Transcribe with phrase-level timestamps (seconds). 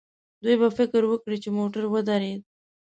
[0.43, 2.41] دوی به فکر وکړي چې موټر ودرېد.